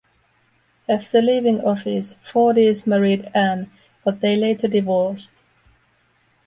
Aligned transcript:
After 0.89 1.21
leaving 1.21 1.61
office, 1.63 2.15
Fordice 2.23 2.87
married 2.87 3.29
Ann, 3.35 3.69
but 4.03 4.19
they 4.19 4.35
later 4.35 4.67
divorced. 4.67 5.43